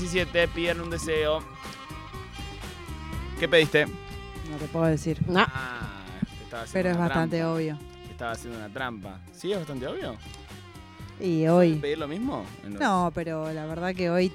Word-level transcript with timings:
1717 0.00 0.48
piden 0.48 0.80
un 0.80 0.90
deseo. 0.90 1.42
¿Qué 3.40 3.48
pediste? 3.48 3.86
No 3.86 4.56
te 4.58 4.66
puedo 4.66 4.84
decir. 4.86 5.18
No. 5.26 5.40
Ah, 5.40 6.02
te 6.20 6.44
estaba 6.44 6.62
haciendo 6.62 6.72
Pero 6.72 6.88
es 6.90 6.96
una 6.96 7.04
bastante 7.06 7.36
trampa. 7.38 7.54
obvio. 7.54 7.78
Te 8.06 8.12
estaba 8.12 8.30
haciendo 8.32 8.58
una 8.58 8.68
trampa. 8.68 9.20
¿Sí? 9.32 9.52
¿Es 9.52 9.58
bastante 9.58 9.86
obvio? 9.86 10.16
Y 11.20 11.46
hoy. 11.46 11.74
¿Pedir 11.76 11.98
lo 11.98 12.08
mismo? 12.08 12.44
No, 12.64 13.10
pero 13.14 13.50
la 13.52 13.64
verdad 13.66 13.94
que 13.94 14.10
hoy, 14.10 14.32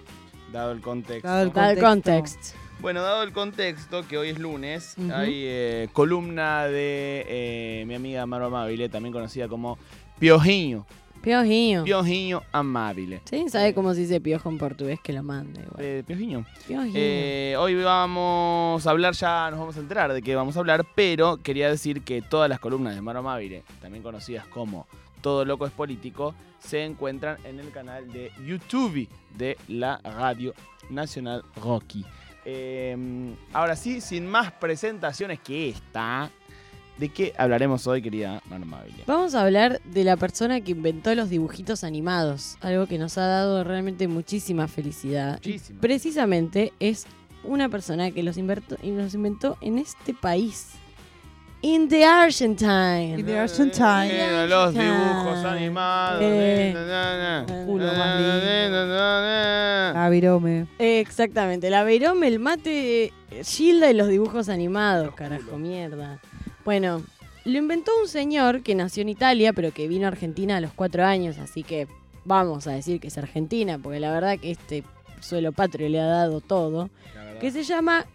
Dado 0.52 0.72
el 0.72 0.82
contexto. 0.82 1.28
dado 1.28 1.44
el 1.44 1.52
contexto, 1.52 1.86
context. 1.86 2.56
Bueno, 2.80 3.02
dado 3.04 3.22
el 3.24 3.32
contexto, 3.32 4.08
que 4.08 4.18
hoy 4.18 4.30
es 4.30 4.40
lunes, 4.40 4.96
Ujú. 4.98 5.14
hay 5.14 5.44
eh, 5.46 5.90
columna 5.94 6.66
de 6.66 7.26
eh, 7.28 7.84
mi 7.88 7.94
amiga 7.94 8.26
Maro 8.26 8.48
Amabile, 8.48 8.90
también 8.90 9.14
conocida 9.14 9.48
como 9.48 9.78
Piojinho. 10.20 10.86
Piojinho. 11.22 11.84
Piojinho 11.84 12.42
Amabile. 12.52 13.22
Sí, 13.26 13.46
sabe 13.50 13.74
cómo 13.74 13.94
se 13.94 14.02
dice 14.02 14.20
piojo 14.20 14.50
en 14.50 14.58
portugués 14.58 15.00
que 15.02 15.14
lo 15.14 15.22
mande. 15.24 15.62
igual. 15.62 15.76
Eh, 15.80 16.04
Piojinho. 16.06 16.46
Piojinho. 16.68 16.94
Eh, 16.96 17.56
hoy 17.60 17.76
vamos 17.76 18.86
a 18.86 18.90
hablar, 18.90 19.14
ya 19.14 19.50
nos 19.52 19.60
vamos 19.60 19.78
a 19.78 19.80
enterar 19.80 20.12
de 20.14 20.22
qué 20.22 20.36
vamos 20.36 20.58
a 20.58 20.60
hablar, 20.60 20.86
pero 20.96 21.38
quería 21.38 21.70
decir 21.70 22.02
que 22.02 22.22
todas 22.22 22.50
las 22.50 22.60
columnas 22.60 22.96
de 22.96 23.02
Maro 23.02 23.20
Amabile, 23.20 23.64
también 23.82 24.04
conocidas 24.04 24.48
como 24.48 24.88
Todo 25.22 25.46
Loco 25.46 25.68
es 25.68 25.72
Político, 25.72 26.34
se 26.60 26.84
encuentran 26.84 27.38
en 27.44 27.60
el 27.60 27.72
canal 27.72 28.12
de 28.12 28.32
YouTube 28.46 29.08
de 29.38 29.58
la 29.68 30.00
Radio 30.04 30.54
Nacional 30.90 31.44
Rocky. 31.62 32.06
Eh, 32.46 33.36
ahora 33.54 33.76
sí, 33.76 34.02
sin 34.02 34.26
más 34.26 34.52
presentaciones 34.54 35.40
que 35.40 35.70
esta, 35.70 36.32
¿de 37.02 37.10
qué 37.10 37.34
hablaremos 37.36 37.88
hoy, 37.88 38.00
querida 38.04 38.44
Amabile? 38.52 39.04
Vamos 39.08 39.34
a 39.34 39.42
hablar 39.42 39.82
de 39.86 40.04
la 40.04 40.18
persona 40.18 40.62
que 40.62 40.72
inventó 40.72 41.14
los 41.16 41.32
dibujitos 41.32 41.84
animados, 41.84 42.58
algo 42.62 42.86
que 42.86 43.00
nos 43.00 43.18
ha 43.18 43.26
dado 43.26 43.64
realmente 43.64 44.08
muchísima 44.08 44.68
felicidad. 44.68 45.34
Muchísima. 45.34 45.82
Precisamente 45.82 46.74
es 46.80 47.08
una 47.44 47.70
persona 47.70 48.12
que 48.12 48.22
los 48.22 48.38
inventó, 48.38 48.78
y 48.84 48.92
los 48.92 49.16
inventó 49.16 49.58
en 49.62 49.80
este 49.80 50.14
país. 50.14 50.74
In 51.64 51.90
the 51.90 52.06
Argentine. 52.06 53.20
In 53.20 53.26
the 53.26 53.40
Argentine. 53.40 54.10
Eh, 54.12 54.48
los 54.48 54.72
dibujos 54.72 55.44
animados. 55.44 56.22
Eh. 56.24 57.44
Culo 57.66 57.86
más 57.94 58.20
lindo. 58.20 58.82
Ah, 59.96 60.08
virome. 60.12 60.68
Exactamente, 60.78 61.72
la 61.72 61.84
Verome, 61.84 62.28
el 62.28 62.38
mate, 62.38 63.12
Gilda 63.44 63.90
y 63.90 63.94
los 63.96 64.08
dibujos 64.08 64.50
animados, 64.50 65.08
Los 65.08 65.16
carajo, 65.16 65.58
mierda. 65.58 66.20
Bueno, 66.64 67.04
lo 67.44 67.58
inventó 67.58 67.92
un 68.02 68.08
señor 68.08 68.62
que 68.62 68.76
nació 68.76 69.02
en 69.02 69.10
Italia, 69.10 69.54
pero 69.54 69.72
que 69.72 69.88
vino 69.88 70.06
a 70.06 70.10
Argentina 70.10 70.58
a 70.58 70.62
los 70.62 70.74
cuatro 70.74 71.06
años, 71.06 71.38
así 71.40 71.64
que 71.64 71.88
vamos 72.24 72.68
a 72.68 72.72
decir 72.72 73.00
que 73.00 73.08
es 73.08 73.18
Argentina, 73.18 73.80
porque 73.80 74.00
la 74.00 74.12
verdad 74.12 74.38
que 74.40 74.52
este 74.52 74.84
suelo 75.22 75.52
patrio 75.52 75.90
le 75.90 76.00
ha 76.00 76.06
dado 76.06 76.42
todo, 76.42 76.90
que 77.40 77.52
se 77.52 77.64
llama 77.64 78.06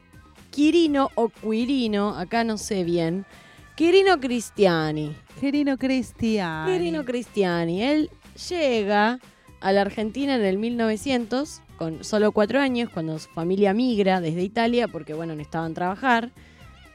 Quirino 0.50 1.11
o 1.17 1.28
Quirino, 1.28 2.17
acá 2.17 2.44
no 2.44 2.56
sé 2.56 2.84
bien, 2.84 3.27
Quirino 3.74 4.19
Cristiani. 4.20 5.14
Quirino 5.39 5.77
Cristiani. 5.77 6.72
Quirino 6.72 7.05
Cristiani. 7.05 7.83
Él 7.83 8.11
llega 8.48 9.19
a 9.61 9.72
la 9.72 9.83
Argentina 9.83 10.36
en 10.36 10.44
el 10.44 10.56
1900, 10.56 11.61
con 11.77 12.02
solo 12.05 12.33
cuatro 12.33 12.61
años, 12.61 12.89
cuando 12.89 13.19
su 13.19 13.28
familia 13.28 13.74
migra 13.74 14.20
desde 14.20 14.42
Italia, 14.42 14.89
porque 14.89 15.12
bueno, 15.12 15.34
necesitaban 15.34 15.74
trabajar, 15.74 16.30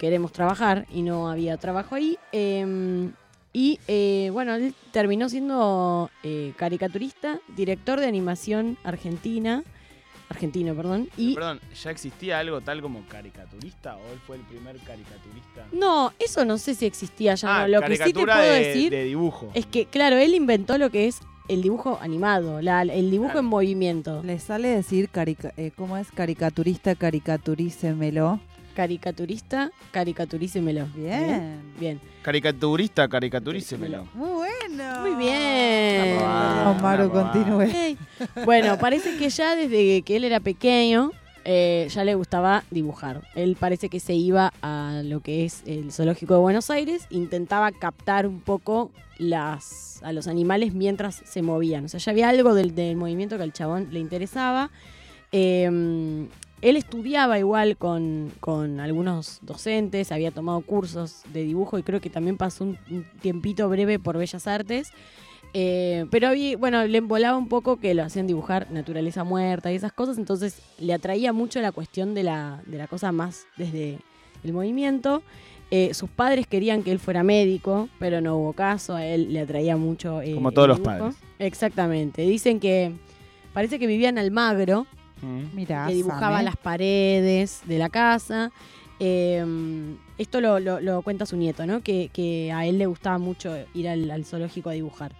queremos 0.01 0.31
trabajar 0.31 0.87
y 0.91 1.03
no 1.03 1.29
había 1.29 1.57
trabajo 1.57 1.93
ahí. 1.93 2.17
eh, 2.31 3.11
y 3.53 3.79
eh, 3.87 4.29
bueno, 4.33 4.55
él 4.55 4.73
terminó 4.91 5.29
siendo 5.29 6.09
eh, 6.23 6.53
caricaturista, 6.57 7.39
director 7.55 7.99
de 7.99 8.07
animación 8.07 8.77
argentina, 8.83 9.63
argentino, 10.29 10.73
perdón, 10.73 11.09
y 11.17 11.35
Perdón, 11.35 11.59
¿ya 11.83 11.91
existía 11.91 12.39
algo 12.39 12.61
tal 12.61 12.81
como 12.81 13.01
caricaturista 13.09 13.97
o 13.97 13.99
él 14.13 14.19
fue 14.25 14.37
el 14.37 14.41
primer 14.43 14.77
caricaturista? 14.79 15.67
no, 15.73 16.13
eso 16.17 16.45
no 16.45 16.57
sé 16.57 16.73
si 16.75 16.85
existía 16.87 17.35
ya. 17.35 17.47
ah, 17.53 17.61
no. 17.63 17.67
Lo 17.67 17.81
que 17.81 17.97
sí 17.97 18.13
te 18.13 18.25
puedo 18.25 18.39
de, 18.41 18.59
decir 18.63 18.89
de 18.89 19.03
dibujo. 19.03 19.51
Es 19.53 19.65
que, 19.67 19.85
claro, 19.85 20.15
él 20.17 20.33
inventó 20.33 20.77
lo 20.79 20.89
que 20.89 21.07
es 21.07 21.19
el 21.49 21.61
dibujo 21.61 21.99
animado, 22.01 22.61
la- 22.61 22.83
el 22.83 23.11
dibujo 23.11 23.31
Claro. 23.33 23.39
en 23.41 23.45
movimiento. 23.47 24.23
Le 24.23 24.39
sale 24.39 24.69
decir, 24.69 25.09
carica 25.09 25.51
eh, 25.57 25.71
¿cómo 25.75 25.97
es? 25.97 26.09
Caricaturista, 26.11 26.95
caricaturícemelo. 26.95 28.39
Caricaturista, 28.73 29.71
caricaturícemelo. 29.91 30.87
Bien. 30.95 31.61
Bien. 31.79 31.99
Caricaturista, 32.21 33.07
caricaturícemelo. 33.07 34.07
Muy 34.13 34.29
bueno. 34.29 35.01
Muy 35.01 35.15
bien. 35.15 36.17
Aprobado. 36.19 37.11
continúe. 37.11 37.97
Bueno, 38.45 38.77
parece 38.77 39.17
que 39.17 39.29
ya 39.29 39.55
desde 39.55 40.01
que 40.03 40.15
él 40.15 40.23
era 40.23 40.39
pequeño 40.39 41.11
eh, 41.43 41.87
ya 41.89 42.03
le 42.03 42.15
gustaba 42.15 42.63
dibujar. 42.69 43.27
Él 43.35 43.57
parece 43.59 43.89
que 43.89 43.99
se 43.99 44.13
iba 44.13 44.53
a 44.61 45.01
lo 45.03 45.21
que 45.21 45.45
es 45.45 45.63
el 45.65 45.91
zoológico 45.91 46.35
de 46.35 46.39
Buenos 46.39 46.69
Aires, 46.69 47.07
intentaba 47.09 47.71
captar 47.71 48.27
un 48.27 48.41
poco 48.41 48.91
las, 49.17 50.01
a 50.03 50.13
los 50.13 50.27
animales 50.27 50.73
mientras 50.73 51.21
se 51.25 51.41
movían. 51.41 51.85
O 51.85 51.89
sea, 51.89 51.99
ya 51.99 52.11
había 52.11 52.29
algo 52.29 52.53
del, 52.53 52.75
del 52.75 52.95
movimiento 52.95 53.37
que 53.37 53.43
al 53.43 53.53
chabón 53.53 53.87
le 53.91 53.99
interesaba. 53.99 54.69
Eh, 55.31 56.27
él 56.61 56.75
estudiaba 56.77 57.39
igual 57.39 57.75
con, 57.77 58.31
con 58.39 58.79
algunos 58.79 59.39
docentes, 59.41 60.11
había 60.11 60.31
tomado 60.31 60.61
cursos 60.61 61.21
de 61.33 61.43
dibujo 61.43 61.77
y 61.79 61.83
creo 61.83 61.99
que 62.01 62.09
también 62.09 62.37
pasó 62.37 62.63
un, 62.63 62.77
un 62.89 63.05
tiempito 63.21 63.67
breve 63.69 63.97
por 63.99 64.17
Bellas 64.17 64.47
Artes. 64.47 64.91
Eh, 65.53 66.05
pero 66.11 66.29
había- 66.29 66.55
bueno, 66.57 66.85
le 66.85 66.97
embolaba 66.99 67.37
un 67.37 67.49
poco 67.49 67.77
que 67.77 67.93
lo 67.93 68.03
hacían 68.03 68.25
dibujar 68.25 68.71
naturaleza 68.71 69.23
muerta 69.25 69.69
y 69.71 69.75
esas 69.75 69.91
cosas, 69.91 70.17
entonces 70.17 70.61
le 70.79 70.93
atraía 70.93 71.33
mucho 71.33 71.59
la 71.61 71.71
cuestión 71.73 72.13
de 72.13 72.23
la, 72.23 72.61
de 72.67 72.77
la 72.77 72.87
cosa 72.87 73.11
más 73.11 73.45
desde 73.57 73.97
el 74.43 74.53
movimiento. 74.53 75.23
Eh, 75.69 75.93
sus 75.93 76.09
padres 76.09 76.47
querían 76.47 76.83
que 76.83 76.91
él 76.91 76.99
fuera 76.99 77.23
médico, 77.23 77.89
pero 77.99 78.21
no 78.21 78.37
hubo 78.37 78.53
caso, 78.53 78.93
a 78.95 79.05
él 79.05 79.33
le 79.33 79.39
atraía 79.41 79.75
mucho. 79.77 80.21
eh, 80.21 80.35
Como 80.35 80.51
todos 80.51 80.67
los 80.69 80.79
padres. 80.79 81.15
Exactamente. 81.39 82.21
Dicen 82.23 82.59
que 82.59 82.93
parece 83.53 83.77
que 83.79 83.87
vivía 83.87 84.09
en 84.09 84.17
Almagro, 84.19 84.85
Mm. 85.21 85.55
Mirá, 85.55 85.87
que 85.87 85.93
dibujaba 85.95 86.37
Same. 86.37 86.43
las 86.43 86.57
paredes 86.57 87.61
de 87.65 87.77
la 87.77 87.89
casa. 87.89 88.51
Eh, 88.99 89.43
esto 90.17 90.41
lo, 90.41 90.59
lo- 90.59 90.79
lo 90.79 91.01
cuenta 91.01 91.25
su 91.25 91.35
nieto, 91.37 91.65
¿no? 91.65 91.81
Que, 91.81 92.09
que 92.13 92.51
a 92.51 92.65
él 92.65 92.77
le 92.77 92.85
gustaba 92.85 93.17
mucho 93.17 93.55
ir 93.73 93.87
al, 93.89 94.09
al 94.11 94.25
zoológico 94.25 94.69
a 94.69 94.73
dibujar. 94.73 95.13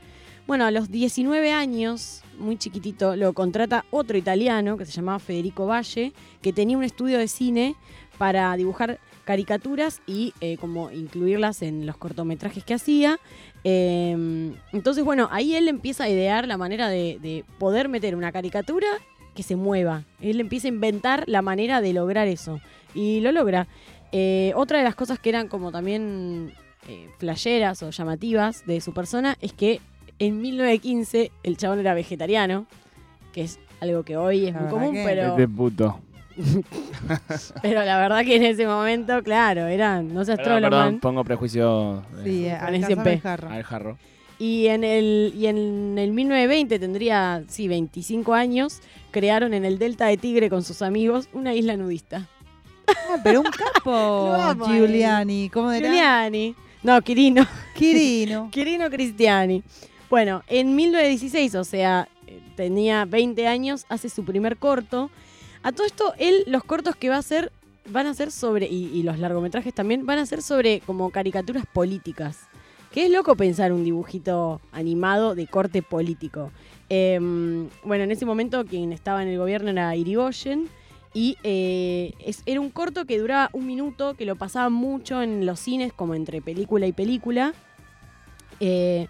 Bueno, 0.48 0.66
a 0.66 0.72
los 0.72 0.92
19 0.92 1.52
años, 1.52 2.24
muy 2.38 2.58
chiquitito, 2.58 3.16
lo 3.16 3.34
contrata 3.34 3.86
otro 3.92 4.18
italiano 4.18 4.78
que 4.78 4.86
se 4.86 4.92
llamaba 4.92 5.20
Federico 5.20 5.66
Valle, 5.66 6.14
que 6.42 6.52
tenía 6.52 6.78
un 6.78 6.84
estudio 6.84 7.18
de 7.18 7.28
cine 7.28 7.76
para 8.18 8.56
dibujar 8.56 9.00
caricaturas 9.24 10.02
y 10.08 10.34
eh, 10.42 10.58
como 10.58 10.92
incluirlas 10.92 11.62
en 11.62 11.86
los 11.86 11.96
cortometrajes 11.98 12.64
que 12.64 12.74
hacía. 12.74 13.20
Eh, 13.64 14.52
entonces, 14.74 15.04
bueno, 15.04 15.30
ahí 15.32 15.56
él 15.56 15.68
empieza 15.68 16.04
a 16.06 16.10
idear 16.10 16.48
la 16.48 16.58
manera 16.58 16.90
de, 16.90 17.18
de 17.22 17.46
poder 17.58 17.88
meter 17.88 18.16
una 18.16 18.32
caricatura 18.32 18.88
que 19.36 19.44
se 19.44 19.56
mueva. 19.56 20.04
Él 20.22 20.40
empieza 20.40 20.68
a 20.68 20.70
inventar 20.70 21.24
la 21.28 21.42
manera 21.42 21.82
de 21.82 21.94
lograr 21.94 22.28
eso. 22.28 22.60
Y 22.94 23.22
lo 23.22 23.32
logra. 23.32 23.68
Eh, 24.12 24.52
otra 24.56 24.78
de 24.80 24.84
las 24.84 24.96
cosas 24.96 25.20
que 25.20 25.30
eran 25.30 25.48
como 25.48 25.72
también 25.72 26.54
eh, 26.88 27.08
flasheras 27.18 27.82
o 27.84 27.90
llamativas 27.92 28.66
de 28.66 28.82
su 28.82 28.94
persona 28.94 29.38
es 29.40 29.54
que 29.54 29.80
en 30.20 30.42
1915 30.42 31.32
el 31.44 31.58
chabón 31.58 31.80
era 31.80 31.94
vegetariano, 31.94 32.66
que 33.34 33.42
es 33.44 33.60
algo 33.80 34.04
que 34.04 34.18
hoy 34.18 34.48
es 34.48 34.54
La 34.54 34.62
muy 34.62 34.70
común, 34.70 34.94
que- 34.94 35.04
pero, 35.06 35.30
Este 35.30 35.48
puto. 35.48 36.00
pero 37.62 37.84
la 37.84 37.98
verdad 37.98 38.24
que 38.24 38.36
en 38.36 38.44
ese 38.44 38.66
momento, 38.66 39.22
claro, 39.24 39.68
era, 39.68 40.02
no 40.02 40.24
se 40.26 40.36
Perdón, 40.38 40.62
perdón, 40.62 41.00
pongo 41.00 41.24
prejuicio 41.24 42.00
eh, 42.20 42.24
Sí, 42.24 42.46
eh, 42.46 43.20
jarro. 43.22 43.50
al 43.50 43.64
jarro. 43.64 43.98
Y 44.42 44.70
en 44.70 44.84
el, 44.84 45.34
y 45.38 45.46
en 45.46 46.00
el 46.00 46.14
1920 46.14 46.80
tendría, 46.80 47.44
sí, 47.48 47.68
25 47.68 48.34
años, 48.34 48.82
crearon 49.12 49.54
en 49.54 49.66
el 49.66 49.78
Delta 49.78 50.08
de 50.08 50.18
Tigre 50.18 50.50
con 50.50 50.64
sus 50.64 50.82
amigos 50.82 51.30
una 51.32 51.54
isla 51.54 51.78
nudista. 51.78 52.28
Ah, 52.88 53.18
pero 53.24 53.42
un 53.42 53.52
capo. 53.52 54.34
Amo. 54.42 54.66
Giuliani. 54.66 55.48
¿Cómo 55.50 55.72
era? 55.72 55.88
Giuliani. 55.88 56.56
No, 56.82 57.00
Quirino. 57.04 57.46
Quirino. 57.76 58.50
Quirino 58.52 58.90
Cristiani. 58.90 59.62
Bueno, 60.10 60.42
en 60.48 60.76
1916, 60.76 61.54
o 61.54 61.64
sea, 61.64 62.10
eh, 62.26 62.42
tenía 62.56 63.06
20 63.06 63.46
años, 63.46 63.86
hace 63.90 64.10
su 64.10 64.26
primer 64.26 64.58
corto. 64.58 65.12
A 65.62 65.72
todo 65.72 65.86
esto, 65.86 66.16
él, 66.18 66.46
los 66.48 66.64
cortos 66.64 66.96
que 66.96 67.10
va 67.10 67.18
a 67.18 67.20
hacer, 67.20 67.52
van 67.92 68.08
a 68.08 68.16
ser 68.16 68.32
sobre, 68.32 68.66
y, 68.66 68.86
y 68.92 69.04
los 69.04 69.20
largometrajes 69.20 69.76
también, 69.76 70.08
van 70.08 70.18
a 70.18 70.26
ser 70.26 70.42
sobre 70.42 70.80
como 70.80 71.12
caricaturas 71.12 71.68
políticas. 71.72 72.48
Que 72.92 73.06
es 73.06 73.12
loco 73.12 73.36
pensar 73.36 73.72
un 73.72 73.84
dibujito 73.86 74.60
animado 74.72 75.34
de 75.34 75.48
corte 75.48 75.82
político. 75.82 76.52
Em, 76.90 77.70
bueno, 77.86 78.04
en 78.04 78.12
ese 78.12 78.26
momento 78.26 78.66
quien 78.66 78.92
estaba 78.92 79.24
en 79.24 79.30
el 79.30 79.38
gobierno 79.38 79.70
era 79.72 79.96
Irigoyen. 79.96 80.68
Y 81.14 81.38
eh, 81.44 82.14
era 82.46 82.62
un 82.62 82.70
corto 82.70 83.06
que 83.06 83.18
duraba 83.18 83.50
un 83.54 83.66
minuto, 83.66 84.14
que 84.16 84.26
lo 84.26 84.36
pasaban 84.36 84.74
mucho 84.74 85.22
en 85.22 85.46
los 85.46 85.60
cines, 85.60 85.92
como 85.94 86.16
entre 86.16 86.42
película 86.42 86.88
y 86.88 86.94
película. 86.94 87.54
Eh, 88.62 89.08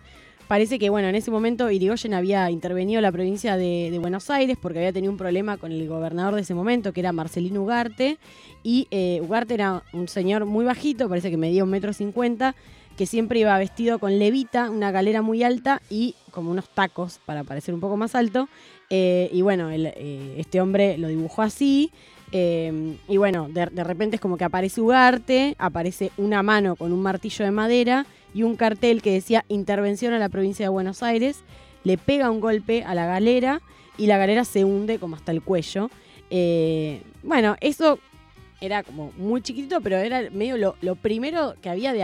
parece 0.48 0.80
que, 0.80 0.90
bueno, 0.90 1.08
en 1.10 1.16
ese 1.16 1.30
momento 1.30 1.70
Irigoyen 1.70 2.14
había 2.14 2.50
intervenido 2.50 3.00
en 3.00 3.04
la 3.04 3.12
provincia 3.12 3.56
de, 3.56 3.90
de 3.92 4.00
Buenos 4.00 4.30
Aires 4.30 4.58
porque 4.60 4.80
había 4.80 4.94
tenido 4.94 5.12
un 5.12 5.18
problema 5.18 5.58
con 5.58 5.72
el 5.72 5.88
gobernador 5.88 6.36
de 6.36 6.42
ese 6.42 6.54
momento, 6.56 6.92
que 6.92 7.02
era 7.02 7.12
Marcelino 7.12 7.62
Ugarte. 7.62 8.18
Y 8.64 8.88
eh, 8.92 9.22
Ugarte 9.24 9.54
era 9.54 9.84
un 9.94 10.08
señor 10.08 10.46
muy 10.46 10.66
bajito, 10.66 11.08
parece 11.08 11.30
que 11.30 11.38
medía 11.38 11.64
un 11.64 11.70
metro 11.70 11.94
cincuenta, 11.94 12.56
que 12.98 13.06
siempre 13.06 13.40
iba 13.40 13.58
vestido 13.58 14.00
con 14.00 14.20
levita, 14.20 14.70
una 14.70 14.92
galera 14.92 15.22
muy 15.22 15.44
alta 15.44 15.82
y 15.90 16.16
como 16.32 16.52
unos 16.52 16.70
tacos 16.70 17.20
para 17.26 17.44
parecer 17.44 17.74
un 17.74 17.80
poco 17.80 17.98
más 17.98 18.16
alto. 18.16 18.48
Eh, 18.90 19.30
y 19.32 19.42
bueno, 19.42 19.70
eh, 19.72 20.36
este 20.38 20.62
hombre 20.62 20.98
lo 20.98 21.08
dibujó 21.08 21.42
así. 21.42 21.92
eh, 22.32 22.96
y 23.08 23.18
bueno, 23.18 23.48
de, 23.50 23.66
de 23.68 23.84
repente 23.84 24.16
es 24.16 24.22
como 24.22 24.38
que 24.38 24.44
aparece 24.44 24.82
Ugarte, 24.82 25.56
aparece 25.58 26.12
una 26.18 26.44
mano 26.44 26.76
con 26.76 26.92
un 26.94 27.02
martillo 27.02 27.44
de 27.44 27.52
madera 27.52 28.06
y 28.34 28.44
un 28.44 28.56
cartel 28.56 29.02
que 29.02 29.12
decía 29.12 29.46
intervención 29.48 30.14
a 30.14 30.20
la 30.20 30.30
provincia 30.30 30.66
de 30.66 30.70
Buenos 30.70 31.04
Aires. 31.04 31.44
Le 31.84 31.98
pega 31.98 32.30
un 32.30 32.40
golpe 32.40 32.84
a 32.84 32.94
la 32.94 33.06
galera 33.06 33.62
y 33.98 34.08
la 34.08 34.18
galera 34.18 34.46
se 34.46 34.64
hunde 34.64 35.00
como 35.00 35.16
hasta 35.16 35.32
el 35.32 35.42
cuello. 35.42 35.90
Bueno, 37.24 37.56
eso 37.60 38.00
era 38.62 38.84
como 38.84 39.12
muy 39.18 39.42
chiquitito, 39.42 39.82
pero 39.82 39.98
era 39.98 40.30
medio 40.32 40.56
lo, 40.56 40.76
lo 40.82 40.96
primero 40.96 41.56
que 41.62 41.70
había 41.70 41.92
de, 41.94 42.04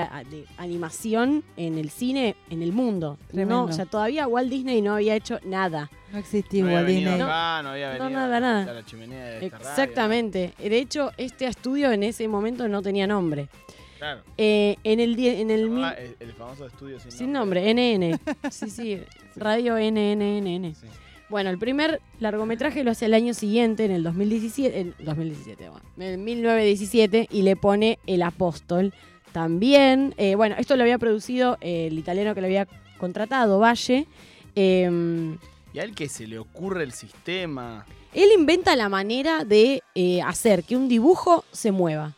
animación 0.58 1.44
en 1.56 1.78
el 1.78 1.90
cine 1.90 2.36
en 2.50 2.62
el 2.64 2.72
mundo. 2.74 3.18
Tremendo. 3.28 3.56
No, 3.56 3.64
o 3.66 3.72
sea, 3.72 3.86
todavía 3.86 4.28
Walt 4.28 4.50
Disney 4.50 4.82
no 4.82 4.96
había 4.96 5.16
hecho 5.16 5.40
nada. 5.46 5.90
No 6.12 6.18
existía 6.20 6.64
No 6.64 6.74
Walt 6.74 6.88
Disney. 6.88 7.14
acá, 7.22 7.62
no 7.64 7.70
había 7.70 7.98
No, 7.98 8.10
nada, 8.10 8.38
a 8.38 8.40
nada. 8.40 8.74
la 8.74 8.86
chimenea 8.86 9.24
de 9.26 9.46
esta 9.46 9.58
radio, 9.60 9.70
Exactamente. 9.70 10.54
De 10.58 10.78
hecho, 10.78 11.12
este 11.18 11.46
estudio 11.46 11.92
en 11.92 12.04
ese 12.04 12.28
momento 12.28 12.68
no 12.68 12.82
tenía 12.82 13.06
nombre. 13.08 13.50
Claro. 13.98 14.22
Eh, 14.38 14.78
en 14.84 15.00
el, 15.00 15.16
die- 15.16 15.42
en 15.42 15.50
el 15.52 15.70
mil- 15.70 15.76
llamaba 15.84 15.94
el, 15.94 16.16
el 16.20 16.34
famoso 16.34 16.66
estudio 16.68 17.00
sin, 17.00 17.12
sin 17.12 17.32
nombre, 17.32 17.74
NN. 17.74 18.20
Sí, 18.52 18.70
sí, 18.70 19.02
Radio 19.36 19.76
NNNN. 19.78 20.76
Sí. 20.76 20.88
Bueno, 21.30 21.50
el 21.50 21.58
primer 21.58 22.02
largometraje 22.20 22.84
lo 22.84 22.92
hace 22.92 23.06
el 23.06 23.14
año 23.14 23.34
siguiente, 23.34 23.84
en 23.86 23.92
el 23.92 24.04
2017, 24.04 24.80
en 24.80 24.96
2017, 25.00 25.70
bueno, 25.70 25.86
en 26.00 26.24
1917, 26.24 27.28
y 27.32 27.42
le 27.42 27.56
pone 27.58 28.00
El 28.08 28.22
Apóstol. 28.22 28.94
También, 29.34 30.14
eh, 30.18 30.36
bueno, 30.36 30.56
esto 30.58 30.76
lo 30.78 30.84
había 30.84 30.98
producido 30.98 31.58
eh, 31.60 31.88
el 31.88 32.00
italiano 32.00 32.34
que 32.34 32.40
lo 32.42 32.48
había 32.48 32.66
contratado, 32.98 33.60
Valle. 33.60 34.08
Eh, 34.56 35.36
Y 35.74 35.80
a 35.80 35.84
él 35.84 35.94
que 35.94 36.08
se 36.08 36.26
le 36.28 36.40
ocurre 36.40 36.84
el 36.84 36.94
sistema. 36.94 37.86
él 38.14 38.30
inventa 38.36 38.76
la 38.78 38.88
manera 38.88 39.44
de 39.44 39.84
eh, 39.96 40.22
hacer 40.22 40.64
que 40.64 40.78
un 40.78 40.88
dibujo 40.88 41.44
se 41.52 41.72
mueva. 41.74 42.16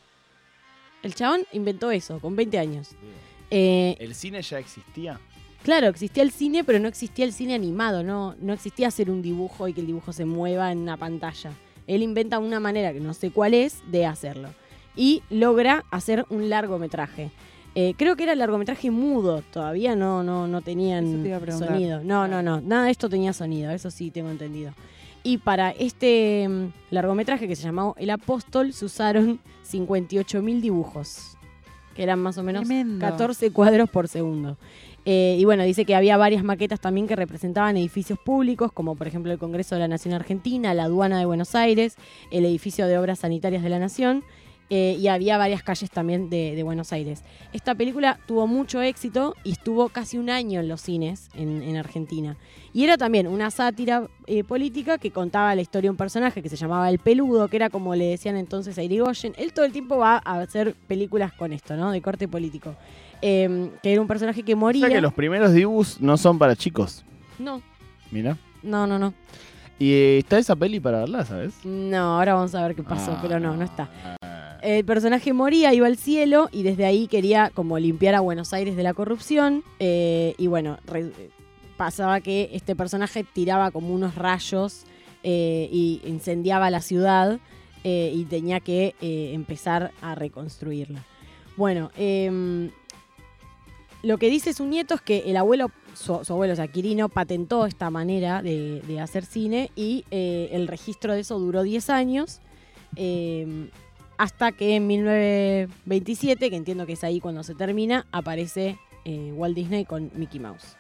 El 1.02 1.16
chabón 1.16 1.42
inventó 1.52 1.90
eso, 1.92 2.20
con 2.20 2.36
20 2.36 2.60
años. 2.60 2.90
Eh, 3.50 3.96
¿El 4.00 4.14
cine 4.14 4.42
ya 4.44 4.60
existía? 4.60 5.20
Claro, 5.64 5.88
existía 5.88 6.24
el 6.24 6.32
cine, 6.32 6.64
pero 6.64 6.80
no 6.80 6.88
existía 6.88 7.26
el 7.26 7.34
cine 7.34 7.54
animado, 7.54 8.04
no, 8.04 8.36
no 8.40 8.54
existía 8.54 8.88
hacer 8.88 9.10
un 9.10 9.22
dibujo 9.22 9.68
y 9.68 9.74
que 9.74 9.82
el 9.82 9.88
dibujo 9.88 10.14
se 10.14 10.26
mueva 10.26 10.72
en 10.72 10.80
una 10.80 10.98
pantalla. 10.98 11.52
Él 11.86 12.04
inventa 12.04 12.40
una 12.40 12.60
manera, 12.60 12.94
que 12.94 13.00
no 13.00 13.14
sé 13.14 13.32
cuál 13.32 13.54
es, 13.54 13.82
de 13.92 14.06
hacerlo. 14.06 14.50
Y 14.96 15.24
logra 15.30 15.86
hacer 15.92 16.26
un 16.30 16.50
largometraje. 16.50 17.32
Eh, 17.76 17.94
creo 17.98 18.16
que 18.16 18.24
era 18.24 18.36
largometraje 18.36 18.90
mudo, 18.90 19.44
todavía 19.54 19.96
no, 19.96 20.24
no, 20.24 20.48
no 20.48 20.62
tenían 20.62 21.24
te 21.24 21.52
sonido. 21.52 22.04
No, 22.04 22.28
no, 22.28 22.42
no, 22.42 22.62
nada 22.62 22.86
de 22.86 22.92
esto 22.92 23.10
tenía 23.10 23.34
sonido, 23.34 23.72
eso 23.72 23.92
sí 23.92 24.12
tengo 24.12 24.30
entendido. 24.30 24.74
Y 25.24 25.38
para 25.38 25.72
este 25.72 26.48
mm, 26.48 26.72
largometraje 26.92 27.48
que 27.48 27.56
se 27.56 27.64
llamó 27.64 27.96
El 27.98 28.10
Apóstol 28.10 28.74
se 28.74 28.86
usaron 28.86 29.40
58.000 29.70 30.62
dibujos, 30.62 31.38
que 31.96 32.04
eran 32.04 32.20
más 32.20 32.38
o 32.38 32.44
menos 32.44 32.66
Tremendo. 32.66 33.06
14 33.06 33.52
cuadros 33.52 33.90
por 33.90 34.08
segundo. 34.08 34.58
Eh, 35.12 35.38
y 35.40 35.44
bueno, 35.44 35.64
dice 35.64 35.86
que 35.86 35.96
había 35.96 36.18
varias 36.18 36.44
maquetas 36.44 36.80
también 36.80 37.08
que 37.08 37.16
representaban 37.16 37.76
edificios 37.76 38.20
públicos, 38.20 38.72
como 38.72 38.96
por 38.96 39.08
ejemplo 39.08 39.32
el 39.32 39.40
Congreso 39.40 39.74
de 39.74 39.82
la 39.82 39.88
Nación 39.88 40.14
Argentina, 40.14 40.76
la 40.76 40.84
Aduana 40.84 41.18
de 41.18 41.26
Buenos 41.26 41.56
Aires, 41.56 41.96
el 42.30 42.46
edificio 42.46 42.86
de 42.86 42.96
Obras 43.00 43.18
Sanitarias 43.18 43.64
de 43.64 43.70
la 43.70 43.80
Nación, 43.80 44.24
eh, 44.70 44.98
y 45.00 45.08
había 45.08 45.40
varias 45.40 45.64
calles 45.64 45.90
también 45.90 46.30
de, 46.30 46.62
Buenos 46.62 46.94
Aires. 46.94 47.24
Esta 47.54 47.74
película 47.74 48.20
tuvo 48.28 48.46
mucho 48.46 48.84
éxito 48.84 49.34
y 49.44 49.54
estuvo 49.54 49.90
casi 49.90 50.20
un 50.20 50.30
año 50.30 50.60
en 50.60 50.68
los 50.68 50.82
cines 50.82 51.30
en, 51.34 51.64
en 51.64 51.76
Argentina. 51.76 52.38
Y 52.72 52.84
era 52.84 52.96
también 52.96 53.26
una 53.26 53.50
sátira 53.50 54.08
eh, 54.28 54.44
política 54.44 55.00
que 55.00 55.10
contaba 55.10 55.56
la 55.56 55.62
historia 55.62 55.88
de 55.88 55.92
un 55.92 55.98
personaje 55.98 56.44
que 56.44 56.50
se 56.50 56.56
llamaba 56.56 56.88
El 56.88 57.00
Peludo, 57.00 57.48
que 57.48 57.56
era 57.56 57.72
como 57.72 57.96
le 57.96 58.06
decían 58.06 58.38
entonces 58.38 58.78
a 58.78 58.84
Irigoyen. 58.84 59.34
Él 59.40 59.54
todo 59.54 59.66
el 59.66 59.72
tiempo 59.72 59.98
va 59.98 60.22
a 60.24 60.40
hacer 60.40 60.76
películas 60.88 61.34
con 61.34 61.52
esto, 61.52 61.76
¿no? 61.76 61.90
De 61.90 62.00
corte 62.00 62.28
político. 62.28 62.76
Eh, 63.22 63.72
que 63.84 63.92
era 63.94 64.02
un 64.02 64.08
personaje 64.08 64.44
que 64.44 64.54
O 64.54 64.58
moría. 64.58 64.88
sea 64.88 64.96
que 64.96 65.02
los 65.02 65.14
primeros 65.14 65.54
dibujos 65.54 66.00
no 66.02 66.18
son 66.18 66.38
para 66.40 66.56
chicos. 66.56 67.04
No, 67.38 67.62
Mira. 68.12 68.38
no, 68.64 68.88
no, 68.88 68.98
no. 69.00 69.14
Y 69.78 69.92
eh, 69.94 70.18
está 70.20 70.38
esa 70.40 70.56
peli 70.56 70.80
para 70.80 71.00
verla, 71.00 71.24
¿sabes? 71.26 71.54
No, 71.64 72.18
ahora 72.18 72.34
vamos 72.34 72.54
a 72.56 72.66
ver 72.68 72.76
qué 72.76 72.84
pasó, 72.84 73.12
Ah, 73.14 73.20
pero 73.22 73.40
no, 73.40 73.56
no 73.56 73.64
está. 73.64 73.90
El 74.62 74.84
personaje 74.84 75.32
moría, 75.32 75.74
iba 75.74 75.88
al 75.88 75.96
cielo 75.96 76.50
y 76.52 76.64
desde 76.64 76.86
ahí 76.86 77.08
quería 77.08 77.50
como 77.54 77.80
limpiar 77.80 78.16
a 78.16 78.20
Buenos 78.20 78.52
Aires 78.54 78.76
de 78.76 78.84
la 78.84 78.94
corrupción. 78.94 79.64
eh, 79.80 80.34
y 80.38 80.48
bueno, 80.48 80.78
re- 80.86 81.12
pasaba 81.78 82.20
que 82.20 82.50
este 82.52 82.76
personaje 82.76 83.24
tiraba 83.24 83.72
como 83.72 83.94
unos 83.94 84.16
rayos 84.16 84.84
eh, 85.24 85.70
y 85.72 86.02
incendiaba 86.06 86.70
la 86.70 86.82
ciudad 86.82 87.40
eh, 87.86 88.12
y 88.14 88.26
tenía 88.26 88.60
que 88.60 88.96
empezar 89.02 89.92
a 90.02 90.14
reconstruirla. 90.16 91.06
Bueno, 91.56 91.90
em, 91.96 92.72
lo 94.04 94.18
que 94.18 94.30
dice 94.30 94.54
su 94.54 94.66
nieto 94.66 94.94
es 94.96 95.02
que 95.02 95.24
el 95.30 95.36
abuelo, 95.38 95.72
su, 95.94 96.24
su 96.24 96.34
abuelo, 96.34 96.54
o 96.54 96.56
sea, 96.56 96.68
Quirino, 96.68 97.10
patentó 97.10 97.66
esta 97.66 97.90
manera 97.90 98.42
de, 98.42 98.82
de 98.88 99.00
hacer 99.02 99.26
cine 99.26 99.72
y 99.76 100.06
eh, 100.12 100.50
el 100.54 100.68
registro 100.68 101.14
de 101.14 101.20
eso 101.22 101.38
duró 101.40 101.64
10 101.64 101.90
años. 101.90 102.40
em, 102.96 103.70
hasta 104.18 104.52
que 104.52 104.76
en 104.76 104.86
1927, 104.88 106.50
que 106.50 106.56
entiendo 106.56 106.86
que 106.86 106.94
es 106.94 107.04
ahí 107.04 107.20
cuando 107.20 107.44
se 107.44 107.56
termina, 107.56 108.06
aparece 108.12 108.78
eh, 109.06 109.32
Walt 109.36 109.56
Disney 109.56 109.86
con 109.86 110.12
Mickey 110.16 110.40
Mouse. 110.40 110.76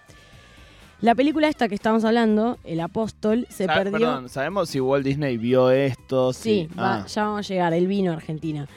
La 1.01 1.15
película 1.15 1.47
esta 1.47 1.69
que 1.69 1.75
estamos 1.75 2.03
hablando, 2.03 2.57
El 2.65 2.81
Apóstol, 2.81 3.47
se 3.49 3.65
Sa- 3.65 3.73
perdió. 3.75 3.91
Perdón, 3.99 4.27
¿sabemos 4.29 4.69
si 4.69 4.81
Walt 4.81 5.05
Disney 5.05 5.37
vio 5.37 5.71
esto? 5.71 6.33
Sí, 6.33 6.67
Si- 6.69 6.75
va- 6.75 6.95
Ah, 7.03 7.05
ya 7.07 7.23
vamos 7.23 7.45
a 7.45 7.53
llegar, 7.53 7.73
él 7.73 7.87
vino 7.87 8.11
a 8.11 8.15
Argentina. 8.15 8.67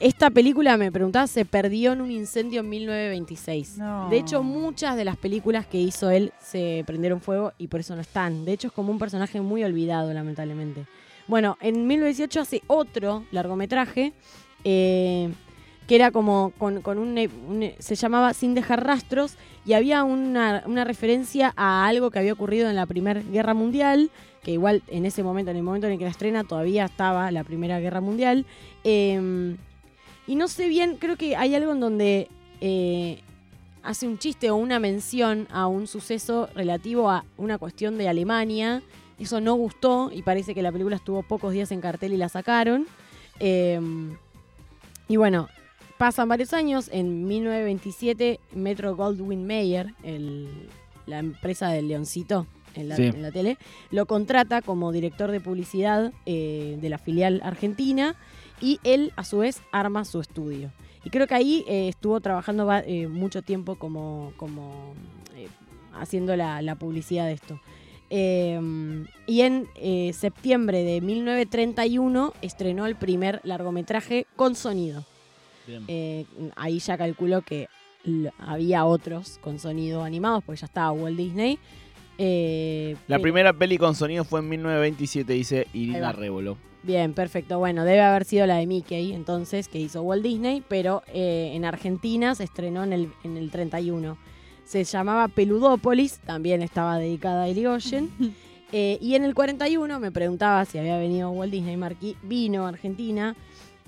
Esta 0.00 0.30
película, 0.30 0.76
me 0.76 0.90
preguntaba, 0.92 1.26
se 1.26 1.44
perdió 1.44 1.92
en 1.92 2.00
un 2.00 2.10
incendio 2.10 2.60
en 2.60 2.68
1926. 2.68 3.78
No. 3.78 4.08
De 4.08 4.18
hecho, 4.18 4.42
muchas 4.42 4.96
de 4.96 5.04
las 5.04 5.16
películas 5.16 5.66
que 5.66 5.78
hizo 5.80 6.10
él 6.10 6.32
se 6.40 6.82
prendieron 6.86 7.20
fuego 7.20 7.52
y 7.58 7.68
por 7.68 7.80
eso 7.80 7.94
no 7.94 8.00
están. 8.02 8.44
De 8.44 8.52
hecho, 8.52 8.68
es 8.68 8.72
como 8.72 8.90
un 8.92 8.98
personaje 8.98 9.40
muy 9.40 9.64
olvidado, 9.64 10.12
lamentablemente. 10.12 10.86
Bueno, 11.26 11.56
en 11.60 11.86
1918 11.86 12.40
hace 12.40 12.62
otro 12.66 13.24
largometraje 13.30 14.12
eh, 14.64 15.30
que 15.86 15.94
era 15.96 16.10
como 16.10 16.52
con, 16.58 16.80
con 16.82 16.98
un, 16.98 17.16
un- 17.18 17.70
se 17.78 17.94
llamaba 17.94 18.34
Sin 18.34 18.54
dejar 18.54 18.84
rastros 18.86 19.36
y 19.66 19.72
había 19.74 20.02
una, 20.04 20.62
una 20.66 20.84
referencia 20.84 21.52
a 21.56 21.86
algo 21.86 22.10
que 22.10 22.18
había 22.18 22.32
ocurrido 22.34 22.68
en 22.68 22.76
la 22.76 22.86
Primera 22.86 23.20
Guerra 23.22 23.54
Mundial, 23.54 24.10
que 24.42 24.50
igual 24.52 24.82
en 24.88 25.06
ese 25.06 25.22
momento, 25.22 25.50
en 25.50 25.56
el 25.56 25.62
momento 25.62 25.86
en 25.86 25.94
el 25.94 25.98
que 25.98 26.04
la 26.04 26.10
estrena, 26.10 26.44
todavía 26.44 26.84
estaba 26.86 27.30
la 27.30 27.44
Primera 27.44 27.80
Guerra 27.80 28.00
Mundial. 28.02 28.44
Eh, 28.84 29.56
y 30.26 30.36
no 30.36 30.48
sé 30.48 30.68
bien, 30.68 30.96
creo 30.96 31.16
que 31.16 31.36
hay 31.36 31.54
algo 31.54 31.72
en 31.72 31.80
donde 31.80 32.28
eh, 32.60 33.20
hace 33.82 34.06
un 34.06 34.18
chiste 34.18 34.50
o 34.50 34.56
una 34.56 34.78
mención 34.78 35.46
a 35.50 35.66
un 35.66 35.86
suceso 35.86 36.48
relativo 36.54 37.10
a 37.10 37.24
una 37.36 37.58
cuestión 37.58 37.98
de 37.98 38.08
Alemania. 38.08 38.82
Eso 39.18 39.40
no 39.40 39.54
gustó 39.54 40.10
y 40.12 40.22
parece 40.22 40.54
que 40.54 40.62
la 40.62 40.72
película 40.72 40.96
estuvo 40.96 41.22
pocos 41.22 41.52
días 41.52 41.70
en 41.72 41.80
cartel 41.80 42.12
y 42.12 42.16
la 42.16 42.28
sacaron. 42.28 42.86
Eh, 43.38 43.80
y 45.08 45.16
bueno, 45.16 45.48
pasan 45.98 46.28
varios 46.28 46.52
años. 46.52 46.88
En 46.90 47.28
1927, 47.28 48.40
Metro 48.54 48.96
Goldwyn 48.96 49.46
Mayer, 49.46 49.94
la 51.06 51.18
empresa 51.18 51.68
del 51.68 51.88
Leoncito 51.88 52.46
en 52.74 52.88
la, 52.88 52.96
Sí. 52.96 53.04
en 53.04 53.22
la 53.22 53.30
tele, 53.32 53.58
lo 53.90 54.06
contrata 54.06 54.62
como 54.62 54.92
director 54.92 55.30
de 55.30 55.40
publicidad 55.40 56.12
eh, 56.26 56.78
de 56.80 56.88
la 56.88 56.98
filial 56.98 57.40
argentina 57.44 58.16
y 58.60 58.78
él 58.84 59.12
a 59.16 59.24
su 59.24 59.38
vez 59.38 59.62
arma 59.72 60.04
su 60.04 60.20
estudio. 60.20 60.70
Y 61.04 61.10
creo 61.10 61.26
que 61.26 61.34
ahí 61.34 61.64
eh, 61.68 61.88
estuvo 61.88 62.18
trabajando 62.20 62.66
eh, 62.72 63.08
mucho 63.08 63.42
tiempo 63.42 63.76
como, 63.76 64.32
como 64.38 64.94
haciendo 65.92 66.34
la, 66.34 66.62
la 66.62 66.74
publicidad 66.76 67.26
de 67.26 67.32
esto. 67.32 67.60
Eh, 68.10 68.58
y 69.26 69.40
en 69.42 69.66
septiembre 70.14 70.82
de 70.84 71.00
1931 71.00 72.32
estrenó 72.42 72.86
el 72.86 72.96
primer 72.96 73.40
largometraje 73.44 74.26
con 74.36 74.54
sonido. 74.54 75.04
ahí 76.56 76.78
ya 76.78 76.96
calculó 76.96 77.42
que 77.42 77.68
había 78.38 78.84
otros 78.84 79.38
con 79.42 79.58
sonido 79.58 80.04
animados, 80.04 80.44
porque 80.44 80.60
ya 80.60 80.66
estaba 80.66 80.92
Walt 80.92 81.16
Disney. 81.16 81.58
Eh, 82.18 82.96
La 83.08 83.16
pero- 83.16 83.22
primera 83.22 83.52
peli 83.52 83.76
con 83.78 83.94
sonido 83.94 84.24
fue 84.24 84.40
en 84.40 84.48
1927, 84.48 85.32
dice 85.32 85.66
Irina 85.72 86.00
va. 86.00 86.12
Revolo. 86.12 86.56
Bien, 86.82 87.14
perfecto. 87.14 87.58
Bueno, 87.58 87.84
debe 87.84 88.02
haber 88.02 88.24
sido 88.24 88.46
la 88.46 88.56
de 88.56 88.66
Mickey, 88.66 89.12
entonces, 89.14 89.68
que 89.68 89.78
hizo 89.80 90.02
Walt 90.02 90.22
Disney, 90.22 90.62
pero 90.68 91.02
eh, 91.12 91.52
en 91.54 91.64
Argentina 91.64 92.34
se 92.34 92.44
estrenó 92.44 92.84
en 92.84 92.92
el, 92.92 93.08
en 93.24 93.36
el 93.38 93.50
31. 93.50 94.18
se 94.64 94.84
llamaba 94.84 95.28
Peludópolis, 95.28 96.18
también 96.20 96.62
estaba 96.62 96.98
dedicada 96.98 97.44
a 97.44 97.48
Irigoyen. 97.48 98.10
Eh, 98.76 98.98
y 99.00 99.14
en 99.14 99.22
el 99.22 99.34
41 99.34 100.00
me 100.00 100.10
preguntaba 100.10 100.64
si 100.64 100.78
había 100.78 100.98
venido 100.98 101.30
Walt 101.30 101.52
Disney 101.52 101.76
Marquis, 101.76 102.16
vino 102.24 102.64
a 102.66 102.70
Argentina, 102.70 103.36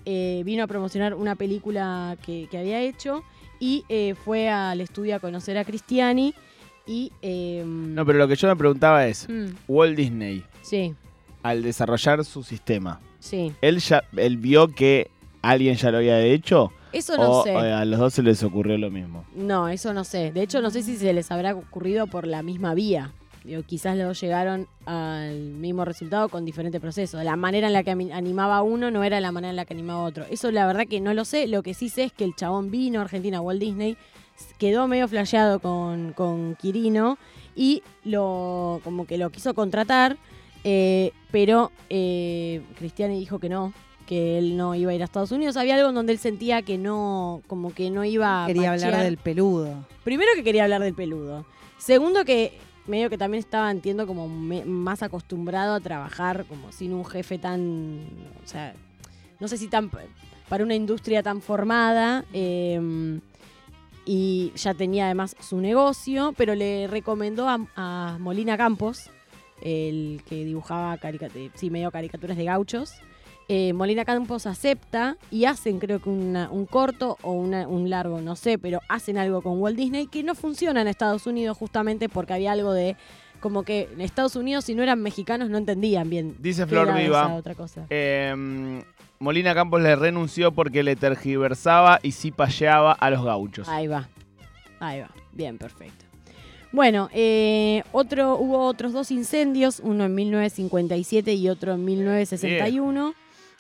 eh, 0.05 0.43
vino 0.45 0.63
a 0.63 0.69
promocionar 0.69 1.15
una 1.15 1.35
película 1.35 2.17
que, 2.25 2.47
que 2.49 2.59
había 2.59 2.81
hecho 2.83 3.25
y 3.59 3.85
eh, 3.89 4.15
fue 4.25 4.49
al 4.49 4.81
estudio 4.81 5.17
a 5.17 5.19
conocer 5.19 5.59
a 5.59 5.65
Cristiani 5.65 6.35
y... 6.87 7.13
eh, 7.23 7.63
No, 7.67 8.05
pero 8.07 8.19
lo 8.19 8.29
que 8.29 8.37
yo 8.37 8.49
me 8.49 8.57
preguntaba 8.57 9.07
es, 9.07 9.29
mm, 9.29 9.47
Walt 9.69 9.97
Disney, 9.97 10.43
sí, 10.63 10.95
al 11.43 11.63
desarrollar 11.63 12.25
su 12.25 12.43
sistema, 12.43 13.01
sí. 13.19 13.53
¿él, 13.61 13.79
ya, 13.79 14.03
él 14.17 14.37
vio 14.37 14.69
que 14.69 15.11
alguien 15.43 15.77
ya 15.77 15.91
lo 15.91 15.99
había 15.99 16.21
hecho? 16.21 16.73
Eso 16.93 17.17
no 17.17 17.31
o 17.41 17.43
sé. 17.45 17.51
a 17.55 17.85
los 17.85 17.99
dos 18.01 18.15
se 18.15 18.23
les 18.23 18.43
ocurrió 18.43 18.79
lo 18.79 18.91
mismo? 18.91 19.25
No, 19.35 19.69
eso 19.69 19.93
no 19.93 20.03
sé. 20.05 20.33
De 20.33 20.43
hecho, 20.43 20.63
no 20.63 20.71
sé 20.71 20.83
si 20.83 20.97
se 20.97 21.13
les 21.13 21.31
habrá 21.31 21.55
ocurrido 21.55 22.07
por 22.07 22.27
la 22.27 22.43
misma 22.43 22.73
vía. 22.75 23.13
Digo, 23.45 23.63
quizás 23.65 23.97
los 23.99 24.07
dos 24.09 24.21
llegaron 24.21 24.67
al 24.87 25.35
mismo 25.39 25.85
resultado 25.85 26.29
con 26.31 26.45
diferente 26.47 26.81
proceso. 26.81 27.23
La 27.23 27.37
manera 27.37 27.67
en 27.67 27.75
la 27.75 27.85
que 27.85 27.91
animaba 27.91 28.63
uno 28.63 28.91
no 28.91 29.05
era 29.05 29.21
la 29.21 29.31
manera 29.31 29.51
en 29.51 29.57
la 29.57 29.67
que 29.67 29.75
animaba 29.75 30.03
otro. 30.05 30.25
Eso 30.31 30.51
la 30.51 30.67
verdad 30.67 30.87
que 30.89 31.01
no 31.01 31.13
lo 31.15 31.25
sé. 31.27 31.47
Lo 31.47 31.63
que 31.63 31.75
sí 31.75 31.89
sé 31.91 32.05
es 32.05 32.13
que 32.13 32.25
el 32.25 32.35
chabón 32.35 32.71
vino 32.71 32.99
a 32.99 33.03
Argentina, 33.03 33.41
Walt 33.43 33.61
Disney, 33.61 33.97
quedó 34.59 34.87
medio 34.89 35.09
flasheado 35.09 35.61
con, 35.61 36.13
con 36.13 36.55
Quirino 36.57 37.19
y 37.55 37.83
lo 38.05 38.81
como 38.85 39.07
que 39.07 39.19
lo 39.19 39.31
quiso 39.31 39.55
contratar, 39.55 40.17
eh, 40.65 41.13
pero 41.31 41.71
eh, 41.91 42.63
Cristiani 42.79 43.19
dijo 43.19 43.39
que 43.39 43.49
no, 43.49 43.73
que 44.07 44.39
él 44.39 44.57
no 44.57 44.75
iba 44.75 44.91
a 44.91 44.95
ir 44.95 45.03
a 45.03 45.05
Estados 45.05 45.33
Unidos. 45.33 45.57
Había 45.57 45.75
algo 45.77 45.89
en 45.89 45.95
donde 45.95 46.13
él 46.13 46.19
sentía 46.19 46.63
que 46.63 46.79
no, 46.79 47.43
como 47.47 47.73
que 47.75 47.91
no 47.91 48.05
iba 48.05 48.45
a 48.45 48.47
Quería 48.47 48.73
hablar 48.73 49.03
del 49.03 49.17
peludo. 49.19 49.87
Primero 50.05 50.31
que 50.35 50.45
quería 50.45 50.65
hablar 50.65 50.83
del 50.83 50.95
peludo. 50.95 51.45
Segundo 51.79 52.25
que 52.25 52.59
medio 52.87 53.11
que 53.11 53.19
también 53.19 53.41
estaba, 53.41 53.71
entiendo, 53.71 54.07
como 54.07 54.29
me- 54.29 54.65
más 54.65 55.03
acostumbrado 55.03 55.75
a 55.75 55.81
trabajar 55.81 56.45
como 56.47 56.71
sin 56.73 56.93
un 56.95 57.05
jefe 57.05 57.39
tan, 57.39 58.07
o 58.45 58.47
sea, 58.47 58.75
no 59.41 59.49
sé 59.49 59.57
si 59.59 59.67
tan 59.69 59.91
para 60.49 60.63
una 60.63 60.77
industria 60.77 61.23
tan 61.25 61.41
formada. 61.41 62.25
eh, 62.33 63.19
y 64.07 64.53
ya 64.55 64.73
tenía 64.73 65.07
además 65.07 65.37
su 65.41 65.61
negocio, 65.61 66.33
pero 66.37 66.55
le 66.55 66.87
recomendó 66.87 67.49
a, 67.49 68.17
Molina 68.21 68.57
Campos, 68.57 69.11
el 69.61 70.23
que 70.29 70.45
dibujaba 70.45 70.99
eh, 71.03 71.51
sí, 71.55 71.71
medio 71.71 71.91
caricaturas 71.91 72.37
de 72.37 72.45
gauchos. 72.45 72.93
Eh, 73.49 73.73
Molina 73.73 74.05
Campos 74.05 74.47
acepta 74.47 75.17
y 75.31 75.45
hacen 75.45 75.79
creo 75.79 76.01
que 76.01 76.09
un 76.09 76.67
corto 76.71 77.19
o 77.23 77.33
un 77.33 77.91
largo, 77.91 78.21
no 78.21 78.37
sé, 78.37 78.59
pero 78.59 78.81
hacen 78.89 79.19
algo 79.19 79.43
con 79.43 79.61
Walt 79.61 79.77
Disney 79.77 80.07
que 80.07 80.23
no 80.23 80.35
funciona 80.35 80.81
en 80.81 80.89
Estados 80.89 81.27
Unidos 81.27 81.57
justamente 81.57 82.09
porque 82.09 82.35
había 82.35 82.53
algo 82.53 82.73
de 82.73 82.97
como 83.41 83.63
que 83.63 83.89
en 83.93 84.01
Estados 84.01 84.37
Unidos 84.37 84.65
si 84.65 84.75
no 84.75 84.83
eran 84.83 85.01
mexicanos 85.03 85.51
no 85.51 85.59
entendían 85.59 86.09
bien. 86.11 86.37
Dice 86.39 86.67
Flor 86.67 86.95
Viva. 86.95 87.35
otra 87.35 87.55
cosa. 87.55 87.87
Eh, 87.91 88.83
Molina 89.19 89.55
Campos 89.55 89.81
le 89.81 89.97
renunció 89.97 90.53
porque 90.53 90.83
le 90.83 90.97
tergiversaba 90.97 91.99
y 92.03 92.13
cipayeaba 92.13 92.93
a 92.93 93.11
los 93.11 93.25
gauchos. 93.25 93.69
Ahí 93.69 93.87
va. 93.87 94.09
Ahí 94.79 95.01
va. 95.01 95.11
Bien, 95.33 95.57
perfecto. 95.59 96.05
Bueno, 96.73 97.09
eh, 97.15 97.83
otro, 97.93 98.37
hubo 98.37 98.67
otros 98.67 98.93
dos 98.93 99.11
incendios, 99.11 99.81
uno 99.83 100.05
en 100.05 100.15
1957 100.15 101.33
y 101.35 101.49
otro 101.49 101.75
en 101.75 101.85
1961. 101.85 103.15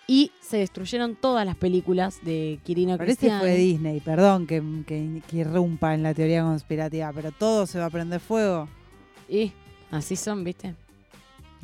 Y 0.08 0.30
se 0.40 0.58
destruyeron 0.58 1.16
todas 1.16 1.44
las 1.44 1.56
películas 1.56 2.20
de 2.22 2.60
Quirino 2.62 2.96
Parece 2.96 3.16
Cristiani. 3.16 3.40
fue 3.40 3.54
Disney, 3.56 4.00
perdón 4.00 4.46
que, 4.46 4.62
que, 4.86 5.20
que 5.26 5.36
irrumpa 5.38 5.94
en 5.94 6.04
la 6.04 6.14
teoría 6.14 6.42
conspirativa, 6.42 7.10
pero 7.12 7.32
todo 7.32 7.66
se 7.66 7.80
va 7.80 7.86
a 7.86 7.90
prender 7.90 8.20
fuego. 8.20 8.68
Y 9.28 9.52
así 9.96 10.16
son, 10.16 10.44
¿viste? 10.44 10.74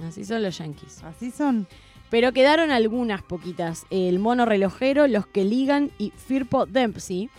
Así 0.06 0.24
son 0.24 0.42
los 0.42 0.58
yankees. 0.58 1.02
Así 1.04 1.30
son. 1.30 1.66
Pero 2.10 2.32
quedaron 2.32 2.70
algunas 2.70 3.22
poquitas. 3.22 3.86
El 3.90 4.18
mono 4.18 4.44
relojero, 4.44 5.06
los 5.06 5.26
que 5.26 5.44
ligan 5.44 5.90
y 5.98 6.10
Firpo 6.16 6.66
Dempsey. 6.66 7.30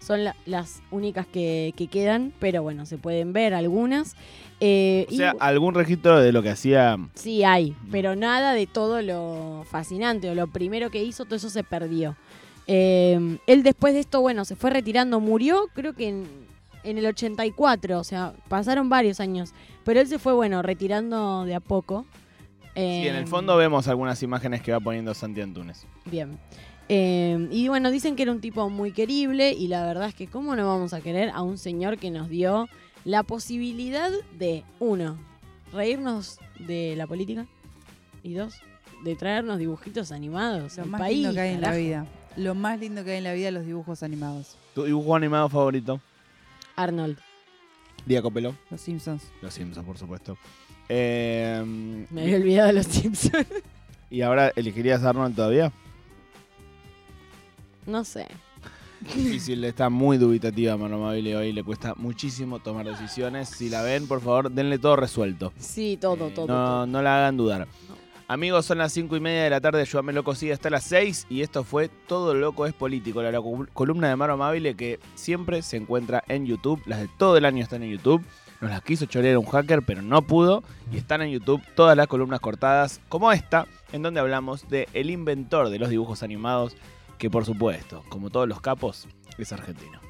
Son 0.00 0.22
la- 0.24 0.36
las 0.46 0.80
únicas 0.92 1.26
que, 1.26 1.72
que 1.76 1.88
quedan, 1.88 2.32
pero 2.38 2.62
bueno, 2.62 2.86
se 2.86 2.98
pueden 2.98 3.32
ver 3.32 3.52
algunas. 3.52 4.14
Eh, 4.60 5.06
O 5.08 5.12
y- 5.12 5.16
sea, 5.16 5.34
algún 5.40 5.74
registro 5.74 6.20
de 6.20 6.30
lo 6.32 6.42
que 6.42 6.50
hacía. 6.50 6.96
Sí, 7.14 7.42
hay, 7.42 7.74
pero 7.90 8.14
nada 8.16 8.52
de 8.52 8.66
todo 8.66 9.02
lo 9.02 9.64
fascinante 9.68 10.30
o 10.30 10.34
lo 10.34 10.46
primero 10.46 10.90
que 10.90 11.02
hizo, 11.02 11.24
todo 11.24 11.34
eso 11.36 11.50
se 11.50 11.64
perdió. 11.64 12.16
Eh, 12.68 13.38
él 13.46 13.62
después 13.62 13.94
de 13.94 14.00
esto, 14.00 14.20
bueno, 14.20 14.44
se 14.44 14.54
fue 14.54 14.70
retirando, 14.70 15.20
murió 15.20 15.68
creo 15.74 15.94
que 15.94 16.08
en, 16.08 16.26
en 16.90 16.98
el 16.98 17.06
84, 17.06 17.98
o 17.98 18.04
sea, 18.04 18.32
pasaron 18.48 18.88
varios 18.88 19.20
años, 19.20 19.52
pero 19.84 20.00
él 20.00 20.06
se 20.08 20.18
fue, 20.18 20.32
bueno, 20.32 20.62
retirando 20.62 21.44
de 21.44 21.54
a 21.54 21.60
poco. 21.60 22.04
Sí, 22.74 23.08
en 23.08 23.16
el 23.16 23.24
Eh, 23.24 23.26
fondo 23.26 23.56
vemos 23.56 23.88
algunas 23.88 24.22
imágenes 24.22 24.62
que 24.62 24.72
va 24.72 24.80
poniendo 24.80 25.12
Santi 25.14 25.40
Antunes. 25.40 25.86
Bien. 26.10 26.38
Eh, 26.88 27.48
y 27.50 27.68
bueno, 27.68 27.90
dicen 27.90 28.16
que 28.16 28.22
era 28.22 28.32
un 28.32 28.40
tipo 28.40 28.70
muy 28.70 28.92
querible 28.92 29.52
y 29.52 29.68
la 29.68 29.84
verdad 29.84 30.08
es 30.08 30.14
que 30.14 30.26
cómo 30.26 30.56
no 30.56 30.66
vamos 30.66 30.92
a 30.94 31.00
querer 31.00 31.30
a 31.30 31.42
un 31.42 31.58
señor 31.58 31.98
que 31.98 32.10
nos 32.10 32.28
dio 32.28 32.66
la 33.04 33.22
posibilidad 33.24 34.10
de, 34.38 34.64
uno, 34.80 35.18
reírnos 35.72 36.38
de 36.66 36.94
la 36.96 37.06
política 37.06 37.46
y 38.22 38.34
dos, 38.34 38.54
de 39.04 39.16
traernos 39.16 39.58
dibujitos 39.58 40.12
animados 40.12 40.76
Lo 40.76 40.84
al 40.84 40.88
más 40.90 41.00
país. 41.00 41.18
lindo 41.18 41.34
que 41.34 41.40
hay 41.40 41.54
en 41.54 41.60
la 41.60 41.72
vida. 41.74 42.06
Lo 42.36 42.54
más 42.54 42.78
lindo 42.80 43.04
que 43.04 43.10
hay 43.12 43.18
en 43.18 43.24
la 43.24 43.32
vida, 43.32 43.50
los 43.50 43.66
dibujos 43.66 44.02
animados. 44.02 44.56
¿Tu 44.74 44.84
dibujo 44.84 45.14
animado 45.14 45.48
favorito? 45.48 46.00
Arnold, 46.82 47.18
Diaco 48.06 48.30
Peló. 48.30 48.54
Los 48.70 48.80
Simpsons. 48.80 49.24
Los 49.42 49.52
Simpsons, 49.54 49.84
por 49.86 49.98
supuesto. 49.98 50.38
Eh, 50.88 51.62
me 52.10 52.22
había 52.22 52.36
olvidado 52.36 52.68
de 52.68 52.72
los 52.74 52.86
Simpsons. 52.86 53.46
¿Y 54.10 54.22
ahora 54.22 54.52
elegirías 54.56 55.02
a 55.04 55.10
Arnold 55.10 55.34
todavía? 55.36 55.72
no 57.86 58.04
sé. 58.04 58.26
Difícil, 59.00 59.62
está 59.64 59.88
muy 59.90 60.18
dubitativa 60.18 60.76
Mano 60.76 60.98
Mabile 60.98 61.36
hoy, 61.36 61.52
le 61.52 61.62
cuesta 61.62 61.94
muchísimo 61.96 62.58
tomar 62.58 62.84
decisiones. 62.86 63.48
Si 63.48 63.68
la 63.68 63.82
ven, 63.82 64.06
por 64.08 64.20
favor, 64.20 64.50
denle 64.50 64.78
todo 64.78 64.96
resuelto. 64.96 65.52
Sí, 65.58 65.96
todo, 66.00 66.28
Eh, 66.28 66.32
todo. 66.34 66.46
no, 66.48 66.54
todo. 66.54 66.86
no 66.86 67.02
la 67.02 67.18
hagan 67.18 67.36
dudar. 67.36 67.60
No. 67.88 67.97
Amigos, 68.30 68.66
son 68.66 68.76
las 68.76 68.92
5 68.92 69.16
y 69.16 69.20
media 69.20 69.44
de 69.44 69.48
la 69.50 69.60
tarde, 69.62 69.80
Ayúdame 69.80 70.12
Loco 70.12 70.34
sigue 70.34 70.52
hasta 70.52 70.68
las 70.68 70.84
6 70.84 71.28
y 71.30 71.40
esto 71.40 71.64
fue 71.64 71.88
Todo 71.88 72.34
Loco 72.34 72.66
es 72.66 72.74
Político, 72.74 73.22
la 73.22 73.32
col- 73.40 73.70
columna 73.72 74.08
de 74.10 74.16
Maro 74.16 74.34
Amabile 74.34 74.74
que 74.74 75.00
siempre 75.14 75.62
se 75.62 75.78
encuentra 75.78 76.22
en 76.28 76.44
YouTube, 76.44 76.82
las 76.84 77.00
de 77.00 77.08
todo 77.16 77.38
el 77.38 77.46
año 77.46 77.62
están 77.62 77.82
en 77.82 77.90
YouTube, 77.90 78.22
nos 78.60 78.70
las 78.70 78.82
quiso 78.82 79.06
chorear 79.06 79.38
un 79.38 79.46
hacker 79.46 79.80
pero 79.82 80.02
no 80.02 80.20
pudo 80.20 80.62
y 80.92 80.98
están 80.98 81.22
en 81.22 81.30
YouTube 81.30 81.62
todas 81.74 81.96
las 81.96 82.06
columnas 82.06 82.40
cortadas 82.40 83.00
como 83.08 83.32
esta, 83.32 83.66
en 83.92 84.02
donde 84.02 84.20
hablamos 84.20 84.68
de 84.68 84.88
el 84.92 85.08
inventor 85.08 85.70
de 85.70 85.78
los 85.78 85.88
dibujos 85.88 86.22
animados 86.22 86.76
que 87.16 87.30
por 87.30 87.46
supuesto, 87.46 88.04
como 88.10 88.28
todos 88.28 88.46
los 88.46 88.60
capos, 88.60 89.08
es 89.38 89.52
argentino. 89.52 90.00